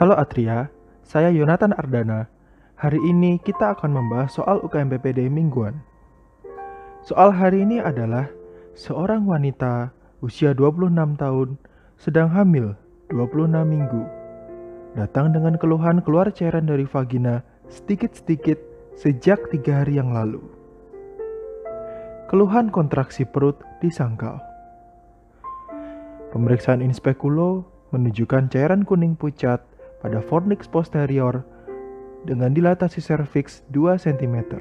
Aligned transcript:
Halo 0.00 0.16
Atria, 0.16 0.72
saya 1.04 1.28
Yonatan 1.28 1.76
Ardana. 1.76 2.24
Hari 2.80 2.96
ini 3.04 3.36
kita 3.36 3.76
akan 3.76 3.92
membahas 3.92 4.32
soal 4.32 4.56
UKM 4.64 4.96
PPD 4.96 5.28
mingguan. 5.28 5.76
Soal 7.04 7.36
hari 7.36 7.68
ini 7.68 7.84
adalah 7.84 8.32
seorang 8.72 9.28
wanita 9.28 9.92
usia 10.24 10.56
26 10.56 11.20
tahun 11.20 11.60
sedang 12.00 12.32
hamil 12.32 12.80
26 13.12 13.52
minggu. 13.60 14.02
Datang 14.96 15.36
dengan 15.36 15.60
keluhan 15.60 16.00
keluar 16.00 16.32
cairan 16.32 16.64
dari 16.64 16.88
vagina 16.88 17.44
sedikit-sedikit 17.68 18.56
sejak 18.96 19.52
tiga 19.52 19.84
hari 19.84 20.00
yang 20.00 20.16
lalu. 20.16 20.40
Keluhan 22.32 22.72
kontraksi 22.72 23.28
perut 23.28 23.60
disangkal. 23.84 24.40
Pemeriksaan 26.32 26.80
inspekulo 26.80 27.68
menunjukkan 27.92 28.48
cairan 28.48 28.88
kuning 28.88 29.12
pucat 29.12 29.60
pada 30.00 30.24
fornix 30.24 30.64
posterior 30.66 31.44
dengan 32.24 32.52
dilatasi 32.52 33.00
serviks 33.00 33.64
2 33.72 33.96
cm. 33.96 34.60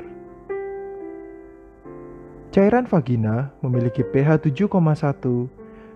Cairan 2.49 2.89
vagina 2.89 3.53
memiliki 3.61 4.01
pH 4.01 4.49
7,1 4.51 5.47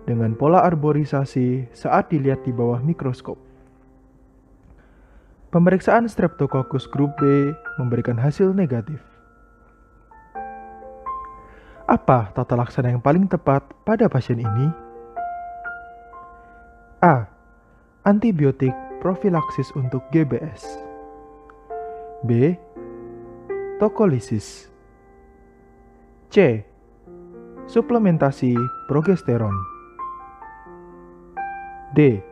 dengan 0.04 0.36
pola 0.36 0.62
arborisasi 0.62 1.72
saat 1.72 2.12
dilihat 2.12 2.44
di 2.44 2.52
bawah 2.52 2.78
mikroskop. 2.78 3.40
Pemeriksaan 5.50 6.10
Streptococcus 6.10 6.90
grup 6.90 7.14
B 7.18 7.54
memberikan 7.78 8.18
hasil 8.18 8.50
negatif. 8.54 8.98
Apa 11.84 12.32
tata 12.34 12.58
laksana 12.58 12.90
yang 12.90 13.02
paling 13.02 13.28
tepat 13.30 13.62
pada 13.86 14.10
pasien 14.10 14.40
ini? 14.42 14.66
A. 17.04 17.28
Antibiotik 18.02 18.72
profilaksis 19.04 19.68
untuk 19.76 20.00
GBS. 20.08 20.64
B. 22.24 22.56
Tokolisis. 23.76 24.72
C. 26.32 26.64
Suplementasi 27.68 28.56
progesteron. 28.88 29.52
D. 31.92 32.24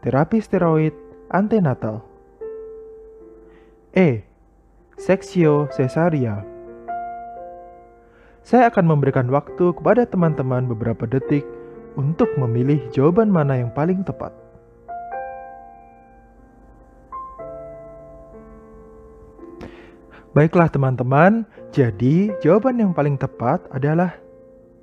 Terapi 0.00 0.40
steroid 0.40 0.96
antenatal. 1.28 2.00
E. 3.92 4.24
Seksio 4.96 5.68
cesaria. 5.68 6.40
Saya 8.40 8.72
akan 8.72 8.88
memberikan 8.88 9.28
waktu 9.28 9.76
kepada 9.76 10.08
teman-teman 10.08 10.64
beberapa 10.64 11.04
detik 11.04 11.44
untuk 12.00 12.32
memilih 12.40 12.80
jawaban 12.88 13.28
mana 13.28 13.60
yang 13.60 13.68
paling 13.76 14.00
tepat. 14.00 14.39
Baiklah 20.30 20.70
teman-teman, 20.70 21.42
jadi 21.74 22.30
jawaban 22.38 22.78
yang 22.78 22.94
paling 22.94 23.18
tepat 23.18 23.66
adalah 23.74 24.14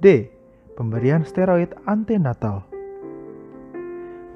D. 0.04 0.28
Pemberian 0.76 1.24
steroid 1.24 1.72
antenatal. 1.88 2.68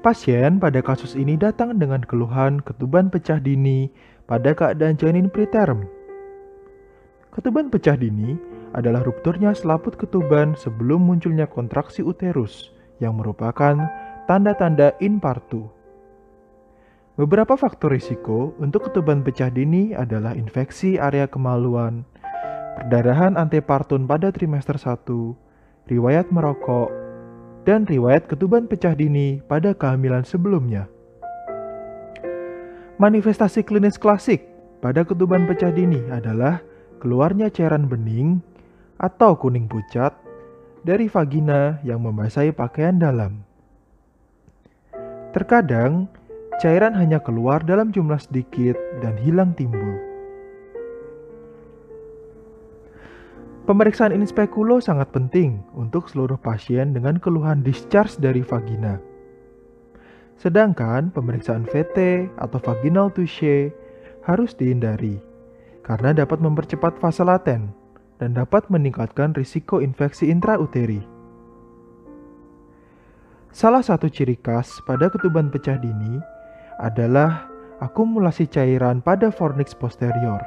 Pasien 0.00 0.56
pada 0.56 0.80
kasus 0.80 1.12
ini 1.12 1.36
datang 1.36 1.76
dengan 1.76 2.00
keluhan 2.00 2.64
ketuban 2.64 3.12
pecah 3.12 3.36
dini 3.36 3.92
pada 4.24 4.56
keadaan 4.56 4.96
janin 4.96 5.28
preterm. 5.28 5.84
Ketuban 7.28 7.68
pecah 7.68 8.00
dini 8.00 8.40
adalah 8.72 9.04
rupturnya 9.04 9.52
selaput 9.52 10.00
ketuban 10.00 10.56
sebelum 10.56 11.04
munculnya 11.04 11.44
kontraksi 11.44 12.00
uterus 12.00 12.72
yang 13.04 13.20
merupakan 13.20 13.76
tanda-tanda 14.24 14.96
infartu. 14.96 15.68
Beberapa 17.12 17.60
faktor 17.60 17.92
risiko 17.92 18.56
untuk 18.56 18.88
ketuban 18.88 19.20
pecah 19.20 19.52
dini 19.52 19.92
adalah 19.92 20.32
infeksi 20.32 20.96
area 20.96 21.28
kemaluan, 21.28 22.08
perdarahan 22.80 23.36
antepartum 23.36 24.08
pada 24.08 24.32
trimester 24.32 24.80
1, 24.80 25.92
riwayat 25.92 26.32
merokok, 26.32 26.88
dan 27.68 27.84
riwayat 27.84 28.32
ketuban 28.32 28.64
pecah 28.64 28.96
dini 28.96 29.44
pada 29.44 29.76
kehamilan 29.76 30.24
sebelumnya. 30.24 30.88
Manifestasi 32.96 33.60
klinis 33.60 34.00
klasik 34.00 34.48
pada 34.80 35.04
ketuban 35.04 35.44
pecah 35.44 35.68
dini 35.68 36.00
adalah 36.08 36.64
keluarnya 36.96 37.52
cairan 37.52 37.92
bening 37.92 38.40
atau 38.96 39.36
kuning 39.36 39.68
pucat 39.68 40.16
dari 40.80 41.12
vagina 41.12 41.76
yang 41.84 42.00
membasahi 42.00 42.56
pakaian 42.56 42.96
dalam. 42.96 43.44
Terkadang, 45.36 46.08
cairan 46.60 46.92
hanya 46.92 47.22
keluar 47.22 47.62
dalam 47.64 47.94
jumlah 47.94 48.20
sedikit 48.20 48.76
dan 49.00 49.16
hilang 49.20 49.56
timbul. 49.56 49.96
Pemeriksaan 53.62 54.18
spekulo 54.26 54.82
sangat 54.82 55.14
penting 55.14 55.62
untuk 55.78 56.10
seluruh 56.10 56.34
pasien 56.34 56.90
dengan 56.90 57.22
keluhan 57.22 57.62
discharge 57.62 58.18
dari 58.18 58.42
vagina. 58.42 58.98
Sedangkan 60.34 61.14
pemeriksaan 61.14 61.62
VT 61.70 62.26
atau 62.42 62.58
vaginal 62.58 63.14
touche 63.14 63.70
harus 64.26 64.50
dihindari 64.58 65.22
karena 65.86 66.10
dapat 66.10 66.42
mempercepat 66.42 66.98
fase 66.98 67.22
laten 67.22 67.70
dan 68.18 68.34
dapat 68.34 68.66
meningkatkan 68.66 69.30
risiko 69.38 69.78
infeksi 69.78 70.26
intrauteri. 70.30 71.02
Salah 73.54 73.84
satu 73.84 74.10
ciri 74.10 74.34
khas 74.42 74.82
pada 74.88 75.06
ketuban 75.06 75.52
pecah 75.52 75.78
dini 75.78 76.18
adalah 76.82 77.46
akumulasi 77.78 78.50
cairan 78.50 78.98
pada 78.98 79.30
fornix 79.30 79.72
posterior. 79.72 80.42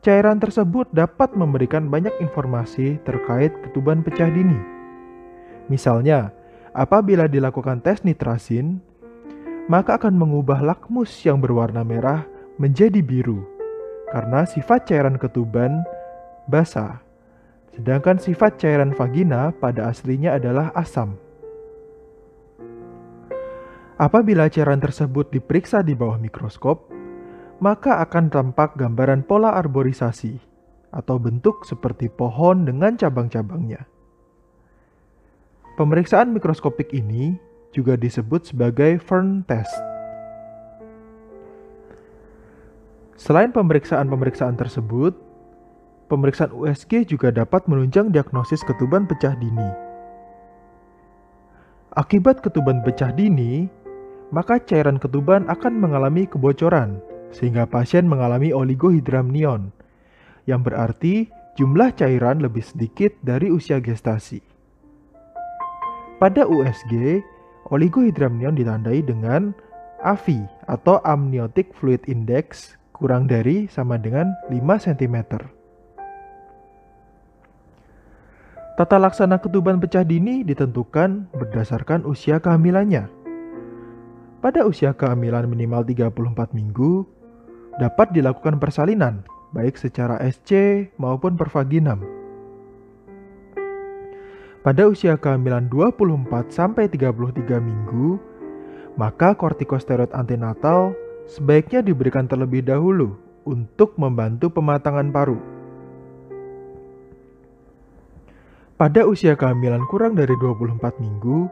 Cairan 0.00 0.40
tersebut 0.40 0.88
dapat 0.96 1.36
memberikan 1.36 1.92
banyak 1.92 2.14
informasi 2.22 2.96
terkait 3.04 3.52
ketuban 3.66 4.00
pecah 4.00 4.30
dini. 4.32 4.56
Misalnya, 5.68 6.30
apabila 6.72 7.26
dilakukan 7.26 7.82
tes 7.82 8.00
nitrasin, 8.06 8.78
maka 9.66 9.98
akan 9.98 10.14
mengubah 10.14 10.62
lakmus 10.62 11.10
yang 11.26 11.42
berwarna 11.42 11.82
merah 11.82 12.22
menjadi 12.56 13.02
biru 13.02 13.42
karena 14.14 14.46
sifat 14.46 14.86
cairan 14.86 15.18
ketuban 15.18 15.82
basah, 16.46 17.02
sedangkan 17.74 18.22
sifat 18.22 18.62
cairan 18.62 18.94
vagina 18.94 19.50
pada 19.58 19.90
aslinya 19.90 20.38
adalah 20.38 20.70
asam. 20.78 21.18
Apabila 23.96 24.52
cairan 24.52 24.76
tersebut 24.76 25.32
diperiksa 25.32 25.80
di 25.80 25.96
bawah 25.96 26.20
mikroskop, 26.20 26.92
maka 27.64 28.04
akan 28.04 28.28
tampak 28.28 28.76
gambaran 28.76 29.24
pola 29.24 29.56
arborisasi 29.56 30.36
atau 30.92 31.16
bentuk 31.16 31.64
seperti 31.64 32.12
pohon 32.12 32.68
dengan 32.68 33.00
cabang-cabangnya. 33.00 33.88
Pemeriksaan 35.80 36.32
mikroskopik 36.32 36.92
ini 36.92 37.40
juga 37.72 37.96
disebut 37.96 38.52
sebagai 38.52 39.00
Fern 39.00 39.44
test. 39.48 39.72
Selain 43.16 43.48
pemeriksaan-pemeriksaan 43.48 44.60
tersebut, 44.60 45.16
pemeriksaan 46.12 46.52
USG 46.52 47.08
juga 47.08 47.32
dapat 47.32 47.64
menunjang 47.64 48.12
diagnosis 48.12 48.60
ketuban 48.60 49.08
pecah 49.08 49.32
dini. 49.40 49.68
Akibat 51.96 52.44
ketuban 52.44 52.84
pecah 52.84 53.08
dini, 53.08 53.72
maka 54.34 54.58
cairan 54.62 54.98
ketuban 54.98 55.46
akan 55.46 55.78
mengalami 55.78 56.26
kebocoran 56.26 56.98
sehingga 57.34 57.68
pasien 57.68 58.08
mengalami 58.08 58.54
oligohidramnion, 58.54 59.70
yang 60.48 60.62
berarti 60.62 61.28
jumlah 61.58 61.92
cairan 61.98 62.40
lebih 62.40 62.64
sedikit 62.64 63.12
dari 63.20 63.52
usia 63.52 63.82
gestasi. 63.82 64.40
Pada 66.16 66.48
USG, 66.48 67.20
oligohidramnion 67.68 68.56
ditandai 68.56 69.04
dengan 69.04 69.52
AFI 70.00 70.48
atau 70.64 71.02
Amniotic 71.04 71.76
Fluid 71.76 72.08
Index 72.08 72.76
kurang 72.96 73.28
dari 73.28 73.68
sama 73.68 74.00
dengan 74.00 74.32
5 74.48 74.86
cm. 74.88 75.16
Tata 78.76 78.96
laksana 79.00 79.40
ketuban 79.40 79.80
pecah 79.80 80.04
dini 80.04 80.44
ditentukan 80.44 81.32
berdasarkan 81.32 82.04
usia 82.04 82.40
kehamilannya. 82.40 83.25
Pada 84.36 84.68
usia 84.68 84.92
kehamilan 84.92 85.48
minimal 85.48 85.80
34 85.88 86.52
minggu, 86.52 87.08
dapat 87.80 88.12
dilakukan 88.12 88.60
persalinan, 88.60 89.24
baik 89.56 89.80
secara 89.80 90.20
SC 90.20 90.84
maupun 91.00 91.40
pervaginam. 91.40 92.04
Pada 94.60 94.92
usia 94.92 95.16
kehamilan 95.16 95.72
24 95.72 96.52
sampai 96.52 96.84
33 96.84 97.64
minggu, 97.64 98.20
maka 99.00 99.32
kortikosteroid 99.32 100.12
antenatal 100.12 100.92
sebaiknya 101.24 101.80
diberikan 101.80 102.28
terlebih 102.28 102.60
dahulu 102.60 103.16
untuk 103.48 103.96
membantu 103.96 104.52
pematangan 104.52 105.08
paru. 105.16 105.40
Pada 108.76 109.08
usia 109.08 109.32
kehamilan 109.32 109.88
kurang 109.88 110.12
dari 110.12 110.36
24 110.36 111.00
minggu, 111.00 111.48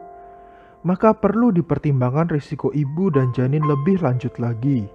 maka 0.85 1.17
perlu 1.17 1.49
dipertimbangkan 1.49 2.29
risiko 2.29 2.69
ibu 2.69 3.09
dan 3.09 3.33
janin 3.33 3.65
lebih 3.65 4.05
lanjut 4.05 4.37
lagi. 4.37 4.85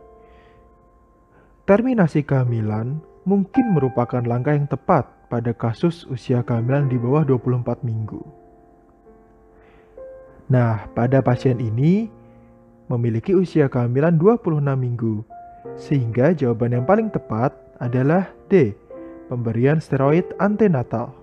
Terminasi 1.67 2.23
kehamilan 2.23 3.03
mungkin 3.27 3.75
merupakan 3.75 4.23
langkah 4.23 4.55
yang 4.55 4.71
tepat 4.71 5.11
pada 5.27 5.51
kasus 5.51 6.07
usia 6.07 6.47
kehamilan 6.47 6.87
di 6.87 6.95
bawah 6.95 7.27
24 7.27 7.83
minggu. 7.83 8.23
Nah, 10.51 10.87
pada 10.95 11.23
pasien 11.23 11.59
ini 11.59 12.11
memiliki 12.91 13.35
usia 13.35 13.71
kehamilan 13.71 14.19
26 14.19 14.63
minggu, 14.75 15.23
sehingga 15.79 16.35
jawaban 16.35 16.75
yang 16.75 16.87
paling 16.87 17.07
tepat 17.11 17.55
adalah 17.79 18.31
D, 18.51 18.75
pemberian 19.31 19.79
steroid 19.79 20.27
antenatal. 20.43 21.15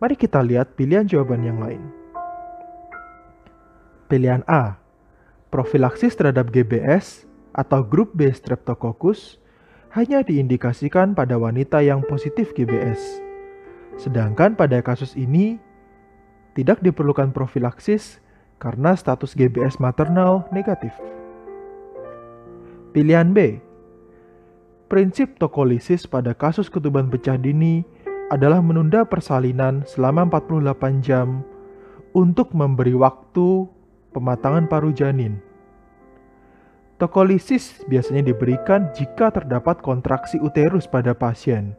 Mari 0.00 0.16
kita 0.16 0.40
lihat 0.40 0.76
pilihan 0.80 1.04
jawaban 1.04 1.44
yang 1.44 1.60
lain. 1.60 1.97
Pilihan 4.08 4.40
A, 4.48 4.80
profilaksis 5.52 6.16
terhadap 6.16 6.48
GBS 6.48 7.28
atau 7.52 7.84
grup 7.84 8.16
B 8.16 8.32
Streptococcus 8.32 9.36
hanya 9.92 10.24
diindikasikan 10.24 11.12
pada 11.12 11.36
wanita 11.36 11.84
yang 11.84 12.00
positif 12.08 12.56
GBS. 12.56 13.20
Sedangkan 14.00 14.56
pada 14.56 14.80
kasus 14.80 15.12
ini 15.12 15.60
tidak 16.56 16.80
diperlukan 16.80 17.36
profilaksis 17.36 18.24
karena 18.56 18.96
status 18.96 19.36
GBS 19.36 19.76
maternal 19.76 20.48
negatif. 20.56 20.96
Pilihan 22.96 23.36
B. 23.36 23.60
Prinsip 24.88 25.36
tokolisis 25.36 26.08
pada 26.08 26.32
kasus 26.32 26.72
ketuban 26.72 27.12
pecah 27.12 27.36
dini 27.36 27.84
adalah 28.32 28.64
menunda 28.64 29.04
persalinan 29.04 29.84
selama 29.84 30.24
48 30.32 31.04
jam 31.04 31.44
untuk 32.16 32.56
memberi 32.56 32.96
waktu 32.96 33.68
pematangan 34.12 34.66
paru 34.66 34.90
janin. 34.94 35.40
Tokolisis 36.98 37.86
biasanya 37.86 38.26
diberikan 38.26 38.90
jika 38.90 39.30
terdapat 39.30 39.78
kontraksi 39.78 40.42
uterus 40.42 40.90
pada 40.90 41.14
pasien, 41.14 41.78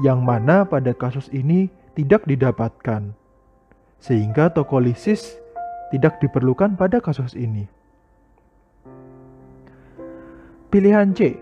yang 0.00 0.24
mana 0.24 0.64
pada 0.64 0.96
kasus 0.96 1.28
ini 1.28 1.68
tidak 1.92 2.24
didapatkan, 2.24 3.12
sehingga 4.00 4.48
tokolisis 4.48 5.36
tidak 5.92 6.16
diperlukan 6.24 6.72
pada 6.76 7.04
kasus 7.04 7.36
ini. 7.36 7.68
Pilihan 10.72 11.12
C. 11.12 11.36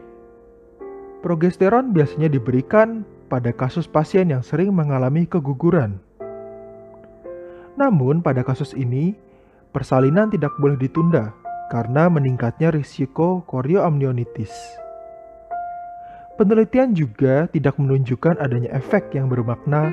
Progesteron 1.22 1.96
biasanya 1.96 2.28
diberikan 2.28 3.08
pada 3.32 3.50
kasus 3.50 3.88
pasien 3.88 4.28
yang 4.28 4.44
sering 4.44 4.70
mengalami 4.70 5.24
keguguran. 5.24 5.96
Namun 7.74 8.22
pada 8.22 8.46
kasus 8.46 8.76
ini, 8.76 9.16
persalinan 9.74 10.30
tidak 10.30 10.54
boleh 10.62 10.78
ditunda 10.78 11.34
karena 11.68 12.06
meningkatnya 12.06 12.70
risiko 12.70 13.42
korioamnionitis. 13.50 14.54
Penelitian 16.38 16.94
juga 16.94 17.50
tidak 17.50 17.74
menunjukkan 17.82 18.38
adanya 18.38 18.70
efek 18.70 19.10
yang 19.18 19.26
bermakna 19.26 19.90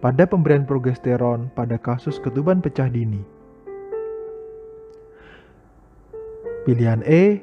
pada 0.00 0.24
pemberian 0.24 0.64
progesteron 0.64 1.52
pada 1.52 1.76
kasus 1.76 2.16
ketuban 2.24 2.64
pecah 2.64 2.88
dini. 2.88 3.20
Pilihan 6.64 7.04
E, 7.04 7.40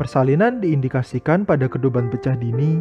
persalinan 0.00 0.60
diindikasikan 0.60 1.44
pada 1.44 1.68
ketuban 1.68 2.08
pecah 2.08 2.36
dini 2.36 2.80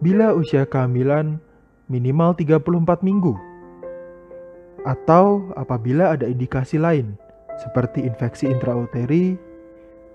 bila 0.00 0.32
usia 0.32 0.64
kehamilan 0.64 1.40
minimal 1.88 2.32
34 2.36 3.00
minggu 3.04 3.49
atau 4.84 5.52
apabila 5.56 6.14
ada 6.16 6.24
indikasi 6.24 6.80
lain 6.80 7.16
seperti 7.60 8.08
infeksi 8.08 8.48
intrauteri, 8.48 9.36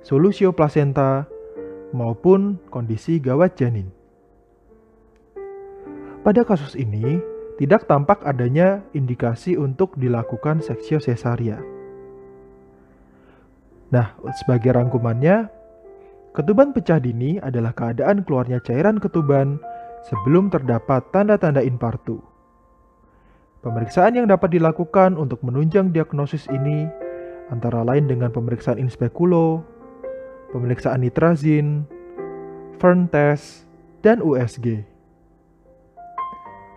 solusio 0.01 0.49
plasenta, 0.49 1.29
maupun 1.93 2.57
kondisi 2.73 3.21
gawat 3.21 3.53
janin. 3.55 3.93
Pada 6.25 6.41
kasus 6.41 6.73
ini, 6.73 7.21
tidak 7.61 7.85
tampak 7.85 8.25
adanya 8.25 8.81
indikasi 8.97 9.55
untuk 9.55 9.93
dilakukan 9.95 10.59
seksio 10.59 10.97
cesaria. 10.97 11.61
Nah, 13.93 14.17
sebagai 14.41 14.73
rangkumannya, 14.73 15.47
ketuban 16.33 16.73
pecah 16.73 16.97
dini 16.97 17.37
adalah 17.37 17.71
keadaan 17.77 18.25
keluarnya 18.25 18.59
cairan 18.65 18.97
ketuban 18.97 19.61
sebelum 20.09 20.49
terdapat 20.49 21.05
tanda-tanda 21.13 21.61
infartu. 21.61 22.19
Pemeriksaan 23.65 24.13
yang 24.13 24.29
dapat 24.29 24.53
dilakukan 24.53 25.17
untuk 25.17 25.41
menunjang 25.41 25.89
diagnosis 25.89 26.45
ini 26.53 26.85
antara 27.49 27.81
lain 27.81 28.05
dengan 28.05 28.29
pemeriksaan 28.29 28.77
inspekulo, 28.77 29.65
pemeriksaan 30.53 31.01
nitrazin, 31.01 31.89
Fern 32.77 33.09
test, 33.09 33.65
dan 34.05 34.21
USG. 34.21 34.85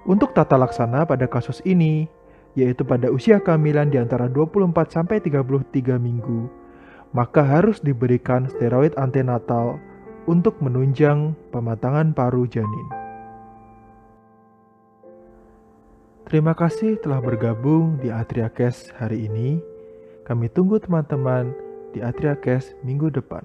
Untuk 0.09 0.33
tata 0.33 0.57
laksana 0.57 1.05
pada 1.05 1.29
kasus 1.29 1.61
ini, 1.69 2.09
yaitu 2.57 2.89
pada 2.89 3.13
usia 3.13 3.37
kehamilan 3.37 3.93
di 3.93 4.01
antara 4.01 4.25
24 4.25 4.73
sampai 4.89 5.21
33 5.21 6.01
minggu, 6.01 6.49
maka 7.13 7.45
harus 7.45 7.85
diberikan 7.85 8.49
steroid 8.49 8.97
antenatal 8.97 9.77
untuk 10.25 10.57
menunjang 10.65 11.37
pematangan 11.53 12.17
paru 12.17 12.49
janin. 12.49 12.98
Terima 16.29 16.53
kasih 16.53 17.01
telah 17.01 17.25
bergabung 17.25 17.97
di 18.05 18.13
Atriakes 18.13 18.93
hari 19.01 19.25
ini. 19.33 19.65
Kami 20.29 20.53
tunggu 20.53 20.77
teman-teman 20.77 21.57
di 21.97 22.05
Atriakes 22.05 22.77
minggu 22.85 23.09
depan. 23.09 23.41